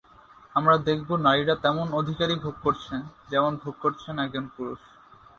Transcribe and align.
আমরা 0.55 0.75
দেখব, 0.87 1.09
নারীরা 1.17 1.55
তেমন 1.55 1.87
অধিকারই 1.93 2.37
ভোগ 2.39 2.55
করছেন, 2.63 2.99
যেমন 3.29 3.51
ভোগ 3.63 3.75
করছেন 3.81 4.13
একজন 4.19 4.45
পুরুষ। 4.55 4.81